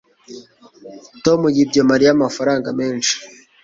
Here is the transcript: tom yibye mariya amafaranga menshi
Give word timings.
tom 1.23 1.41
yibye 1.55 1.81
mariya 1.89 2.11
amafaranga 2.13 2.69
menshi 2.79 3.13